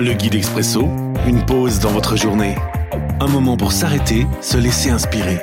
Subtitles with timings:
[0.00, 0.82] Le guide expresso,
[1.26, 2.54] une pause dans votre journée.
[3.18, 5.40] Un moment pour s'arrêter, se laisser inspirer.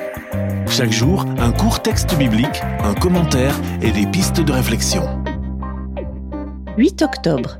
[0.66, 5.02] Chaque jour, un court texte biblique, un commentaire et des pistes de réflexion.
[6.78, 7.58] 8 octobre.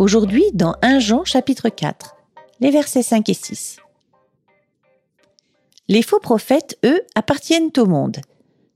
[0.00, 2.16] Aujourd'hui, dans 1 Jean chapitre 4,
[2.58, 3.76] les versets 5 et 6.
[5.86, 8.16] Les faux prophètes, eux, appartiennent au monde.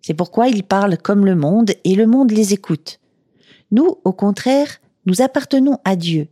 [0.01, 3.01] C'est pourquoi ils parlent comme le monde et le monde les écoute.
[3.73, 4.69] Nous, au contraire,
[5.07, 6.29] nous appartenons à Dieu.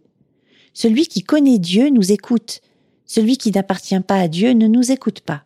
[0.74, 2.60] Celui qui connaît Dieu nous écoute.
[3.06, 5.45] Celui qui n'appartient pas à Dieu ne nous écoute pas.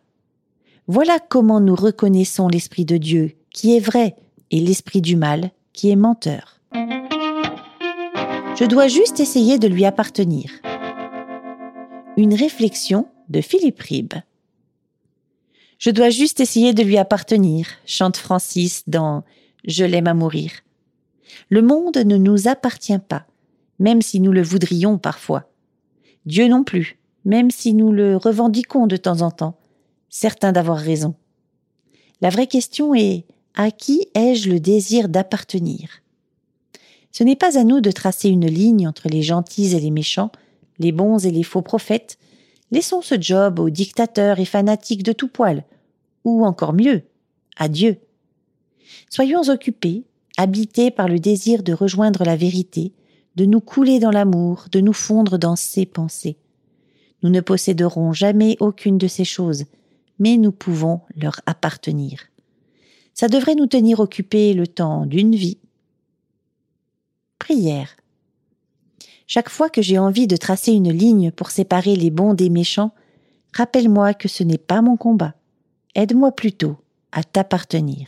[0.87, 4.15] Voilà comment nous reconnaissons l'Esprit de Dieu, qui est vrai,
[4.49, 6.59] et l'Esprit du mal, qui est menteur.
[6.73, 10.49] Je dois juste essayer de lui appartenir.
[12.17, 14.15] Une réflexion de Philippe Ribbe.
[15.77, 19.23] Je dois juste essayer de lui appartenir, chante Francis dans
[19.63, 20.51] Je l'aime à mourir.
[21.49, 23.27] Le monde ne nous appartient pas
[23.79, 25.51] même si nous le voudrions parfois.
[26.25, 29.57] Dieu non plus, même si nous le revendiquons de temps en temps,
[30.09, 31.15] certains d'avoir raison.
[32.21, 35.89] La vraie question est à qui ai-je le désir d'appartenir?
[37.11, 40.31] Ce n'est pas à nous de tracer une ligne entre les gentils et les méchants,
[40.77, 42.17] les bons et les faux prophètes.
[42.71, 45.63] Laissons ce job aux dictateurs et fanatiques de tout poil,
[46.23, 47.03] ou encore mieux,
[47.57, 47.97] à Dieu.
[49.09, 50.03] Soyons occupés,
[50.37, 52.93] habités par le désir de rejoindre la vérité,
[53.35, 56.37] de nous couler dans l'amour, de nous fondre dans ses pensées.
[57.23, 59.65] Nous ne posséderons jamais aucune de ces choses,
[60.19, 62.19] mais nous pouvons leur appartenir.
[63.13, 65.57] Ça devrait nous tenir occupés le temps d'une vie.
[67.37, 67.95] Prière.
[69.27, 72.93] Chaque fois que j'ai envie de tracer une ligne pour séparer les bons des méchants,
[73.53, 75.35] rappelle-moi que ce n'est pas mon combat.
[75.95, 76.77] Aide-moi plutôt
[77.11, 78.07] à t'appartenir.